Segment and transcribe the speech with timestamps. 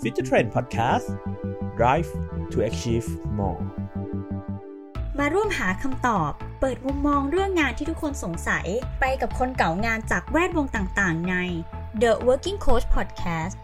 [0.00, 1.06] Future Trend Podcast
[1.78, 2.08] Drive
[2.52, 3.06] to achieve
[3.38, 3.60] more
[5.18, 8.66] มาร่วมหาคำตอบ เปิดมุมมองเรื่องงานที่ทุกคนสงสัย
[9.00, 11.34] ไปกับคนเก่างานจากแวดวงต่างๆ ใน
[12.02, 13.54] The Working Coach Podcast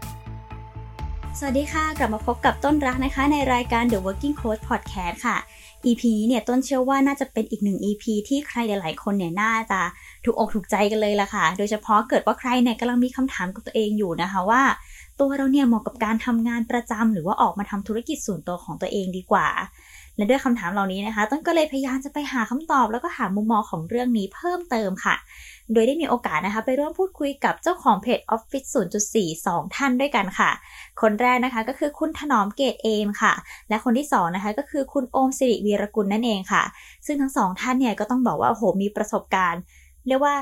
[1.38, 5.38] สวัสดีค่ะ กลับมาพบกับต้นรักนะคะ ในรายการ The Working Coach Podcast ค่ะ
[5.84, 9.80] EP นี้เนี่ยต้นเชื่อว่าน่าจะเป็นอีกหนึ่ง EP ที่ใครหลาย ๆ คนเนี่ยน่าจะ
[10.24, 14.62] ถูกอกถูกใจกันเลยละค่ะ โดยเฉพาะเกิดว่าใครเนี่ยกำลังมีคำถามกับตัวเองอยู่นะคะว่า
[15.20, 19.48] ตัวเราเนี่ยเหมาะกับการทำงานประจำหรือว่าออกมาทำธุรกิจส่วนตัวของตัวเองดีกว่า
[20.16, 25.14] และด้วยคำถามเหล่านี้นะคะ ต้นก็เลยพยายามจะไปหาคำตอบแล้วก็หามุมมองของเรื่องนี้เพิ่มเติมค่ะ
[25.72, 28.68] โดยได้มีโอกาสนะคะ ไปร่วมพูดคุยกับเจ้าของเพจ Office
[29.14, 30.50] 0.4 2 ท่านด้วยกันค่ะ
[31.00, 33.32] คนแรกนะคะก็คือคุณถนอมเกตเอมค่ะ
[33.68, 36.62] และคนที่สองนะคะก็คือคุณโอมสิริวีรกุลนั่นเองค่ะ
[37.06, 39.60] ซึ่งทั้งสองท่านเนี่ยก็ต้องบอกว่าโหมีประสบการณ์
[40.08, 40.34] เรียกว่า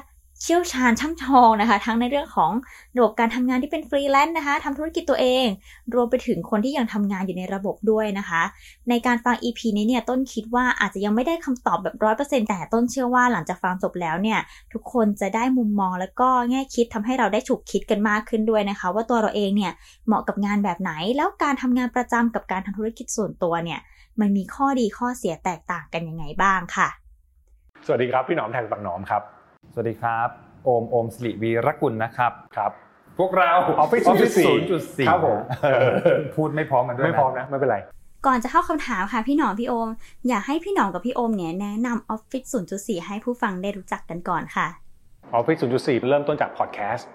[0.42, 2.50] เชี่ยวชาญช่ำชองนะคะ ทั้งในเรื่องของ
[2.96, 5.46] ระบบการทำงานที่เป็นฟรีแลนซ์นะคะทำธุรกิจตัวเอง
[5.94, 8.42] รวมไปถึงคนที่ยังทำงานอยู่ในระบบด้วยนะคะ
[8.88, 14.38] ในการฟัง EP นี้เนี่ยต้นคิดว่าอาจจะยังไม่ได้คำตอบแบบร้อยเปอร์เซ็นต์แต่ต้นเชื่อว่าหลังจากฟังจบแล้วเนี่ย
[14.72, 19.72] ทุกคนจะได้มุมมองแล้วก็แง่คิดทำให้เราได้ฉุกคิดกันมากขึ้นด้วยนะคะ ว่าตัวเราเองเนี่ย
[20.06, 23.80] เหมาะกับงานแบบไหน แล้วการทำงานประจำกับการทำธุรกิจส่วนตัวเนี่ย
[24.20, 26.88] มันมีข้อดีข้อเสียแตกต่างกันยังไงบ้างค่ะ
[27.86, 29.22] สวัสดีครับพี่หนอมแทงปักหนอมครับ
[29.74, 30.28] สวัสดีครับ
[30.64, 32.72] โอมโอมสิริวีรกุลนะครับครับ
[33.18, 35.90] พวกเรา Office 0.4 0.4ครับผมเออ
[36.36, 37.78] พูดไม่พร้อมกันด้วยไม่พร้อมนะไม่เป็นไร
[38.26, 39.88] ก่อนจะเข้าคำถามค่ะพี่หนอมพี่โอม
[40.28, 44.66] อยากให้พี่หนอมกับพี่โอมเนี่ยแนะนำ Office 0.4 ให้ผู้ฟังได้รู้จักกันก่อนค่ะ
[45.38, 47.08] Office 0.4 เริ่มต้นจากพอดแคสต์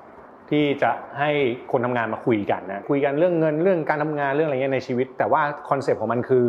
[0.50, 1.30] ที่จะให้
[1.72, 6.47] คนทำงานมาคุยกันนะคุยกันเรื่องเงินเรื่องการทำงานเรื่องอะไรเงี้ยในชีวิต แต่ว่า concept ของมันคือ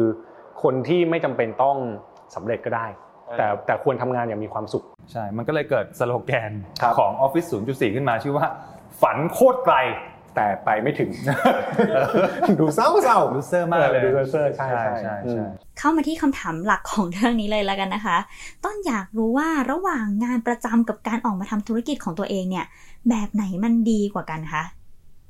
[0.63, 1.77] คนที่ไม่จำเป็นต้อง
[2.35, 2.87] สำเร็จก็ได้
[3.39, 8.47] แต่แต่ควรทำงานอย่างมีความสุข ใช่ มันก็เลยเกิดสโลแกนครับของ Office 0.4 ขึ้นมาชื่อว่า
[9.01, 9.77] ฝันโคตรไกล
[10.35, 11.11] แต่ไปไม่ถึง
[12.61, 18.17] ดูเศร้าเศร้าดูเซอร์มากเลยดูเซอร์ใช่ใช่ใช่ใช่อืมใช่เข้ามาที่คำถามหลักของเรื่องนี้เลยแล้วกันนะคะ
[18.65, 22.67] ต้นอยากรู้ว่าระหว่างงานประจำกับการออกมาทำธุรกิจของตัวเองเนี่ย
[23.09, 24.63] แบบไหนมันดีกว่ากันคะ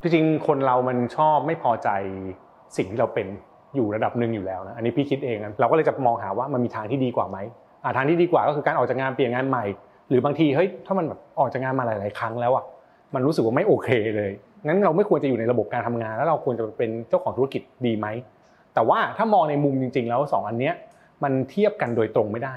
[0.02, 1.88] ที่จริงคนเรามันชอบไม่พอใจ
[2.76, 3.26] สิ่งที่เราเป็น
[3.74, 7.65] อยู่ระดับหนึ่งอยู่แล้วนะอันนี้พี่คิดเองนะเราก็เลยจะมองหาว่ามันมีทางที่ดีกว่าไหมอ่า
[7.96, 9.64] ทางที่ดีกว่าก็คือการออกจากงานเปลี่ยนงานใหม่
[10.08, 12.64] หรือบางทีเฮ้ยถ้ามันแบบออกจากงานมาหลาย ๆ ครั้งแล้วอะ
[13.14, 14.32] มันรู้สึกว่าไม่โอเคเลย
[14.66, 18.06] งั้นเราไม่ควรจะอยู่ในระบบการทำงาน แล้วเราควรจะเป็นเจ้าของธุรกิจดีไหม
[18.74, 20.74] แต่ว่าถ้ามองในมุมจริง ๆ แล้วสองอันเนี้ย
[21.22, 22.56] มันเทียบกันโดยตรงไม่ได้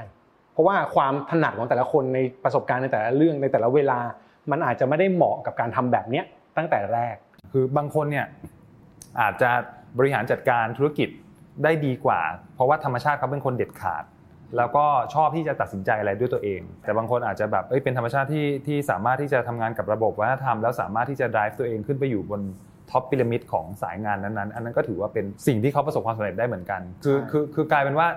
[0.54, 4.00] เพราะว่าความถนัดของแต่ละคนในประสบการณ์ในแต่ละเรื่องในแต่ละเวลา
[4.52, 6.26] มันอาจจะไม่ได้เหมาะกับการทำแบบเนี้ย
[6.58, 7.16] ตั้งแต่แรก
[7.52, 8.26] คือบางคนเนี่ย
[9.22, 9.50] อาจจะ
[9.98, 11.10] บริหารจัดการธุรกิจ
[11.64, 12.20] ได้ดีกว่า
[12.56, 14.04] เพราะว่าธรรมชาติเขาเป็นคนเด็ดขาด
[14.58, 22.42] แล้วก็ชอบที่จะตัดสินใจอะไรด้วยตัวเอง แต่บางคนอาจจะแบบเอ้ยเป็นธรรมชาติที่ที่สามารถที่จะทำงานกับระบบวัฒนธรรมแล้วสามารถที่จะ drive ตัวเองขึ้นไปอยู่บน
[22.92, 28.08] ท็อปพีระมิดของสายงานนั้นๆ อันนั้นก็ถือว่าเป็นสิ่งที่เขาประสบความสำเร็จได้เหมือนกัน คือใช่คือคือกลายเป็นว่า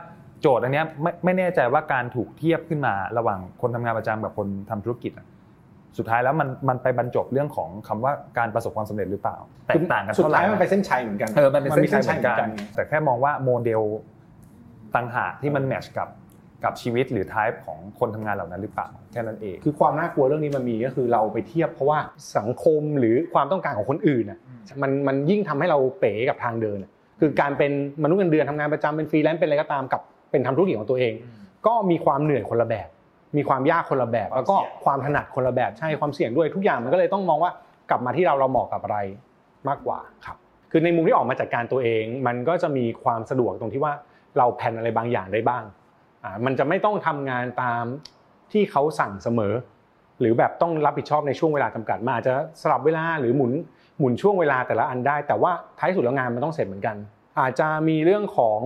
[0.41, 5.27] โจทย์อันเนี้ยไม่ไม่แน่ใจว่าการถูกเทียบขึ้นมาระหว่างคนทำงานประจำกับคนทำธุรกิจอะ
[5.99, 13.83] สุดท้ายแล้วมันมันไปบรรจบเรื่องของคำว่าการประสบความสำเร็จหรือเปล่าแตกต่างกันสุดเท่าไหร่ท้ายมันเป็นเส้นชัยเหมือนกันเออมันเป็นเส้นชัยเหมือนกันไแต่แค่มองว่าโมเดล
[14.95, 16.09] ต่างหากที่มันแมทช์กับ
[16.65, 21.99] กับชีวิตหรือไทป์ของคนทำงานเหล่านั้นหรือเปล่าแค่นั้นเอง คือความน่ากลัวเรื่องนี้มันมีก็คือเราไปเทียบเพราะว่า
[22.37, 24.39] สังคมหรือความต้องการของคนอื่นน่ะ
[24.83, 26.91] มันมันยิ่งทำให้เราเป๋กับทางเดินน่ะ
[27.21, 27.73] คือการเป็น
[28.03, 31.13] มนุษย์เงินเดือนทำงานประจำเป็นฟรีแลนซ์เป็นอะไรก็ตามกับเป็นทำธุรกิจของตัวเอง
[31.67, 32.89] ก็มีความเหนื่อยคนละแบบ
[33.37, 37.51] มีความยากคนละแบบ แล้วก็ความถนัดคนละแบบใช่ความเสี่ยงด้วยทุกอย่างมันก็เลยต้องมองว่า
[37.91, 38.99] กลับมาที่เราเราเหมาะกับอะไร
[39.69, 40.37] มากกว่าครับ
[40.71, 43.93] คือในมุมที่ออกมาจัดการตัวเอง มันก็จะมีความสะดวกตรงที่ว่า
[44.39, 45.82] เราแผนอะไรบางอย่างได้บ้างอ่า
[46.45, 47.85] มันจะไม่ต้องทำงานตาม
[48.53, 49.55] ที่เขาสั่งเสมอ
[50.21, 53.53] หรือแบบต้องรับผิดชอบในช่วงเวลาจำกัดมันอาจจะสลับเวลาหรือหมุน
[53.99, 56.97] หมุนช่วงเวลาแต่ละอันได้ แต่ว่าท้ายสุดแล้วงานมันต้องเสร็จเหมือนกัน
[57.41, 58.61] อาจจะมีเรื่องของ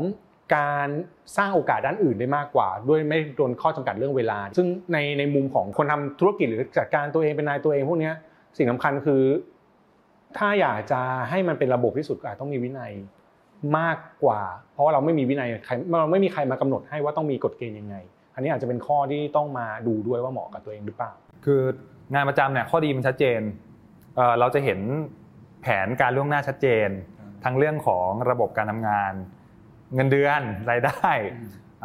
[0.57, 0.89] การ
[1.37, 8.13] สร้างโอกาสด้านอื่นได้มากกว่า ด้วยไม่โดนข้อจำกัดเรื่องเวลา ซึ่งในในมุมของคนทำธุรกิจหรือจัดการตัวเองเป็นนายตัวเองพวกนี้
[8.57, 9.23] สิ่งสำคัญคือ
[10.39, 11.01] ถ้าอยากจะ
[11.31, 12.93] ให้มันเป็นระบบที่สุดก็อาจต้องมีวินัย
[13.79, 14.41] มากกว่า
[14.73, 17.97] เพราะว่าเราไม่มีวินัยใครเราไม่มีใครมากำหนดให้ว่าต้องมีกฎเกณฑ์ยังไง
[18.35, 21.13] อันนี้อาจจะเป็นข้อที่ต้องมาดูด้วยว่าเหมาะกับตัวเองหรือเปล่า
[21.45, 21.63] คือ
[22.15, 23.41] งานประจำเนี่ยข้อดีมันชัดเจน
[24.17, 24.81] เอ่อเราจะเห็น
[25.63, 26.89] แผนการล่วงหน้าชัดเจน
[27.45, 29.13] ทั้งเรื่องของระบบการทำงาน
[29.95, 31.09] เงินเดือนรายได้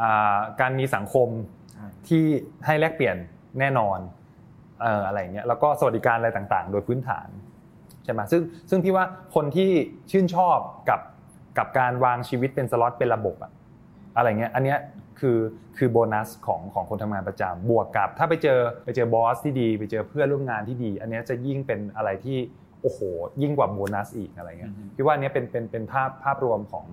[0.01, 1.27] อ่าการมีสังคม
[2.07, 2.25] ที่
[2.65, 3.18] ให้แลกเปลี่ยน
[3.59, 4.00] แน่นอน
[4.81, 7.27] เอ่ออะไรอย่างเงี้ยแล้วก็สวัสดิการอะไรต่างๆ โดยพื้นฐาน
[8.03, 9.71] ใช่ไหมซึ่งซึ่งพี่ว่าคนที่
[10.12, 10.57] ชื่นชอบ
[10.89, 11.00] กับ
[11.57, 13.51] กับการวางชีวิตเป็นสล็อตเป็นระบบอะ
[14.15, 14.80] อะไรเงี้ยอันเนี้ย
[15.19, 15.39] คือ
[15.77, 22.38] คือโบนัสของของคนทำงานประจำบวกกับ ถ้าไปเจอไปเจอบอสที่ดี ไปเจอเพื่อนร่วมงานที่ดี อันเนี้ยจะยิ่งเป็นอะไรที่
[22.81, 23.00] โอ้โห
[23.42, 26.86] ยิ่งกว่าโบนัสอีกอะไรเงี้ยพี่ว่านี้เป็นเป็นเป็นภาพภาพรวมของ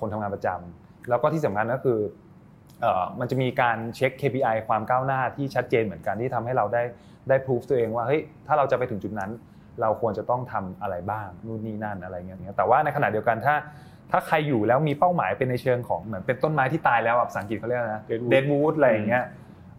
[0.00, 1.98] คนทำงานประจำแล้วก็ที่สำคัญก็คือ
[3.20, 6.82] มันจะมีการเช็ค KPI ความก้าวหน้าที่ชัดเจนเหมือนกันที่ทำให้เราได้
[7.28, 9.30] ได้พิสูจตัวเองว่าเฮ้ยถ้าเราจะไปถึงจุดนั้น
[9.80, 13.54] เราควรจะต้องทำอะไรบ้างนู่นนี่นั่นอะไรเงี้ยแต่ว่าในขณะเดียวกันถ้า
[14.10, 19.24] ถ้าใครอยู่แล้วมีเป้าหมายเป็นในเชิงของเหมือนเป็นต้นไม้ที่ตายแล้วภาษาอังกฤษเขาเรียกนะเดดวูดอะไรอย่างเงี้ย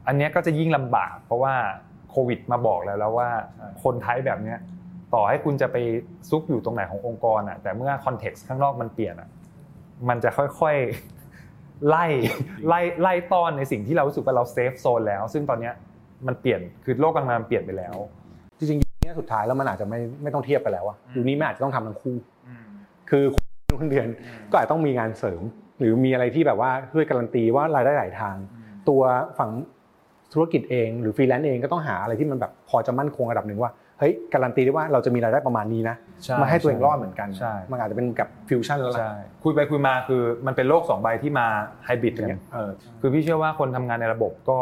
[0.08, 1.54] อันนี้ก็จะยิ่งลำบาก เพราะว่า
[2.10, 3.30] โควิดมาบอกแล้วแล้วว่า
[3.84, 4.60] คนไทยแบบเนี้ย
[5.14, 5.78] ต่อให้คุณจะไป
[6.30, 9.30] ซุกอยู่ตรงไหนขององค์กรอะแต่เมื่อ context ข้างนอกมันเปลี่ยนอะ
[10.10, 12.06] มันจะค่อยๆไล่
[12.68, 15.72] ไล่ไล่ต้อนในสิ่งที่เรารู้สึกว่าเรา safe zone แล้ว ซึ่งตอนนี้
[16.28, 17.96] มันเปลี่ยนคือโลกกำลังเปลี่ยนไปแล้ว
[18.58, 22.16] จริงๆ นี้สุดท้ายแล้วมันอาจจะไม่ไม่ต้องเทียบไปแล้วอะอยู่นี้ไม่อาจจะต้องทำทั้งคู่
[23.10, 23.24] คือ
[23.80, 24.08] คุณเดือน
[24.52, 25.42] ก็อาจต้องมีงานเสริม
[25.80, 28.36] หรือมีอะไรที่แบบว่าช่วยการันตีว่ารายได้หลายทาง
[28.90, 29.02] ตัว
[29.38, 29.52] ฝั่ง
[30.34, 35.96] ธุรกิจเองหรือฟรีแลนซ์เองก็ต้องหาอะไรที่มันแบบพอจะมั่นคงระดับหนึ่งว่าเฮ้ยการันตีได้ว่าเราจะมีรายได้ประมาณนี้นะ
[36.42, 37.30] มาให้ตัวเองรอดเหมือนกัน
[37.72, 39.08] มันอาจจะเป็นกับฟิวชั่นแล้วล่ะ
[39.44, 41.48] คุยไปคุยมาคือมันเป็นโลกสองใบที่มา
[41.86, 42.40] ไฮบริดกัน
[43.02, 44.60] คือพี่เชื่อว่าคนทำงานในระบบก็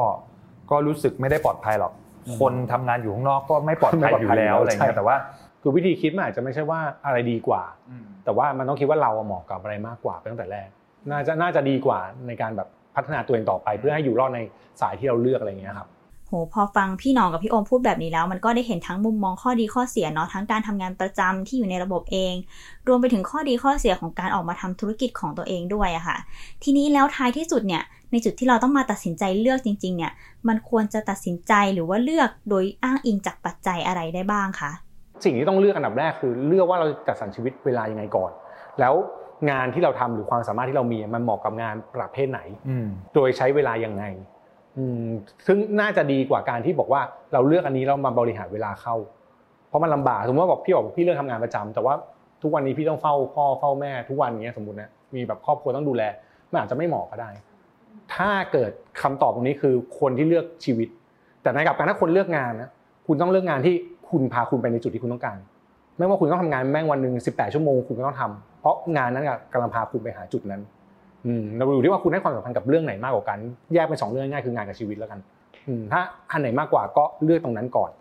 [0.72, 1.94] ก็รู้สึกไม่ได้ปลอดภัยหรอก
[2.40, 5.16] คนทำงานอยู่ข้างนอกก็ไม่ปลอดภัยอยู่แล้วอะไรเงี้ยแต่ว่า
[5.62, 7.64] คือวิธีคิดมันอาจจะไม่ใช่ว่าอะไรดีกว่า
[8.26, 10.68] แต่ว่ามันต้องคิดว่าเราเหมาะกับอะไรมากกว่าตั้งแต่แรก
[11.12, 14.40] น่าจะน่าจะดีกว่าในการแบบพัฒนาตัวเองต่อไป เพื่อให้อยู่รอดใน
[14.82, 22.34] สายที่เราเลือกอะไรเงี้ยครับโหพอฟังพี่น้องกับพี่โอมพูดแบบนี้แล้ว มันก็ได้เห็นทั้งมุมมองข้อดีข้อเสียเนาะทั้งการทำงานประจำที่อยู่ในระบบเอง
[22.88, 26.18] รวมไปถึงข้อดีข้อเสียของการออกมาทำธุรกิจของตัวเองด้วยอะค่ะ
[26.64, 30.12] ทีนี้แล้วท้ายที่สุดเนี่ยในจุดที่เราต้องมาตัดสินใจเลือกจริง ๆ เนี่ย
[30.48, 34.72] มันควรจะตัดสินใจหรือว่าเลือกโดยอ้างอิงจากปัจจัยอะไรได้บ้างคะ
[35.24, 38.32] สิ่งที่ต้องเลือกอันดับแรกคือเลือกว่าเราจัดสรรชีวิตเวลายังไงก่อน
[38.80, 38.94] แล้ว
[39.52, 42.40] งานที่เราทำหรือความสามารถที่เรามีมันเหมาะกับงานประเภทไหน
[43.14, 44.04] โดยใช้เวลายังไง
[45.48, 47.02] ซึ่งน่าจะดีกว่าการที่บอกว่า
[47.34, 48.96] เราเลือกอันนี้เรามาบริหารเวลาเข้า
[49.70, 51.94] เพราะมันลำบากสมมติว่าบอกพี่บอกพี่เลือกทำงานประจำแต่ว่า
[52.42, 56.04] ทุกวันนี้พี่ต้องเฝ้าพ่อเฝ้าแม่ทุกวันเงี้ยสมมตินะมีแบบครอบครัวต้องดูแล
[56.52, 57.30] มันอาจจะไม่เหมาะก็ได้
[58.16, 58.72] ถ้าเกิด
[59.02, 60.88] คำตอบตรงนี้คือคนที่เลือกชีวิต
[61.42, 62.70] แต่ในกับการถ้าคนเลือกงานนะ
[63.08, 63.76] คุณต้องเลือกงานที่
[64.10, 65.38] คุณพาคุณไปในจุดที่คุณต้องการ
[65.98, 70.62] ไม่ว่าคุณต้องทำงานแม่งวันหนึ่งสิบแปดชั่วโมงคุณก็ต้องทำเพราะงานนั้นกำลังพาคุณไปหาจุดนั้น
[71.58, 73.38] เราดูที่ว่าคุณให้ความสำคัญกับเรื่องไหนมากกว่ากัน
[73.74, 75.20] แยกเป็นสองเรื่องง่ายคืองานกับชีวิตแล้วกัน
[75.92, 77.92] ถ้าอันไหนมากกว่าก็เลือกตรงนั้นก่อน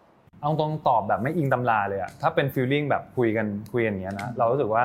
[0.41, 4.83] เอาตรงตอบแบบไม่อิงตำราเลยอะถ้าเป็นฟีลลิ่งแบบคุยกันคุยกันอย่างนี้ยนะเรารู้สึกว่า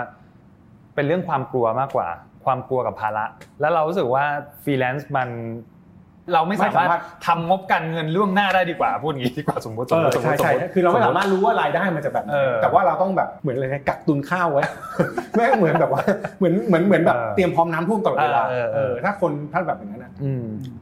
[0.96, 2.08] เป็นเรื่องความกลัวมากกว่า
[2.46, 3.26] ความกลัวกับภาระ
[3.62, 4.24] แล้วเรารู้สึกว่า
[4.64, 5.30] ฟรีแลนซ์มัน
[6.34, 12.26] เราไม่สามารถทำงบการเงินล่วงหน้าได้ดีกว่าพูดงี้ดีกว่าสมมติสมมติใช่ใช่คือเราไม่สามารถรู้ว่ารายได้มันจะแบบ
[12.62, 14.64] แต่ว่าเราต้องแบบเหมือนอะไรกักตุนข้าวไว้
[15.36, 16.04] ไม่เหมือนแบบว่า
[16.38, 18.44] เหมือนเหมือนเหมือนแบบเตรียมพร้อมน้ำท่วมตลอดเวลา
[19.06, 20.12] ถ้าคนถ้าแบบอย่างนั้นอะ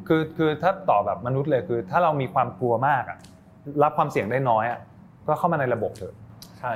[0.07, 3.17] คือคือถ้าต่อแบบมนุษย์เลยคือ ถ้าเรามีความกลัวมากอะ
[3.83, 4.79] รับความเสี่ยงได้น้อยอะ
[5.27, 6.13] ก็เข้ามาในระบบเถอะ
[6.59, 6.73] ใช่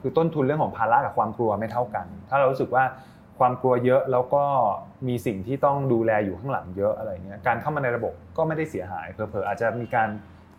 [0.00, 2.84] คือต้นทุนเรื่องของภาระกับความกลัวไม่เท่ากัน ถ้าเรารู้สึกว่า
[3.38, 4.44] ความกลัวเยอะแล้วก็
[5.08, 10.08] มีสิ่งที่ต้องดูแลอยู่ข้างหลังเยอะอะไรเงี้ยการเข้ามาในระบบก็ไม่ได้เสียหายเผลอๆอาจจะมีการ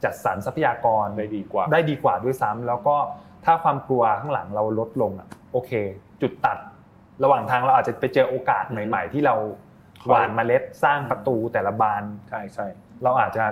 [0.03, 2.95] จัดสรรทรัพยากรได้ดีกว่า ได้ดีกว่าด้วยซ้ำแล้วก็
[3.45, 5.71] ถ้าความกลัวข้างหลังเราลดลงอะโอเค
[6.21, 6.57] จุดตัด
[7.23, 9.35] ระหว่างทางเราอาจจะไปเจอโอกาสใหม่ ๆ ที่เรา
[10.07, 12.67] หว่านเมล็ดสร้างประตูแต่ละบานใช่ใช่
[13.03, 13.43] เราอาจจะ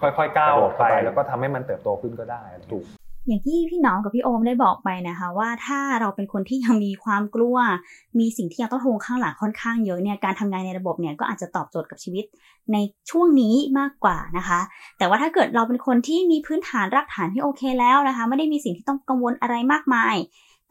[0.00, 2.42] ค่อยๆก้าวออกไป แล้วก็ทำให้มันเติบโตขึ้นก็ได้
[2.72, 2.84] ถูก
[3.26, 7.56] อย่างที่พี่น้องกับพี่โอมได้บอกไปนะคะว่าถ้าเราเป็นคนที่ยังมีความกลัว
[8.18, 12.24] มีสิ่งที่ยังต้องทวงข้างหลังค่อนข้างเยอะเนี่ยการทำงานในระบบเนี่ยก็อาจจะตอบโจทย์กับชีวิต
[12.72, 12.76] ใน
[13.10, 14.60] ช่วงนี้มากกว่านะคะ
[14.98, 20.16] แต่ว่าถ้าเกิดเราเป็นคนที่มีพื้นฐานรากฐานที่โอเคแล้วนะคะ ไม่ได้มีสิ่งที่ต้องกังวลอะไรมากมาย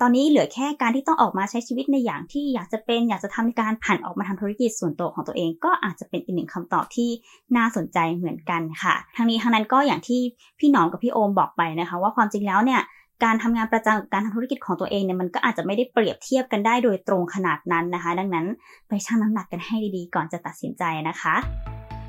[0.03, 7.09] ตอนนี้เหลือแค่การที่ต้องออกมาใช้ชีวิตในอย่างที่อยากจะเป็นอยากจะทำในการผันออกมาทำธุรกิจส่วนตัวของตัวเอง ก็อาจจะเป็นอีกหนึ่งคำตอบที่
[7.57, 10.21] น่าสนใจเหมือนกันค่ะทั้งนี้ทั้งนั้นก็อย่างที่
[10.59, 12.81] พี่หนอมกับพี่โอมบอกไปนะคะ ว่าความจริงแล้วเนี่ย
[13.23, 18.45] การทำงานประจำกับการทำธุรกิจของตัวเองเนี่ยมันก็อาจจะไม่ได้เปรียบเทียบกันได้โดยตรงขนาดนั้นนะคะ ดังนั้น
[18.87, 21.35] ไปชั่งน้ำหนักกันให้ดีๆ ก่อนจะตัดสินใจนะคะ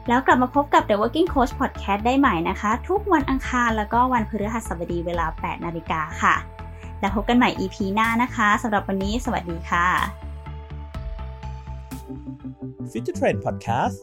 [0.09, 6.37] แล้วกลับมาพบกับ The Working Coach Podcast ได้ใหม่นะคะ ทุกวันอังคารแล้วก็วันพฤหัสบดีเวลา 8 นาฬิกาค่ะ
[7.03, 9.87] แล้วพบกันใหม่ EP หน้านะคะสำหรับวันนี้สวัสดีค่ะ
[12.91, 13.97] Future Trend Podcast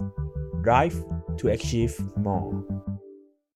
[0.65, 0.97] Drive
[1.39, 1.93] to achieve
[2.25, 2.51] more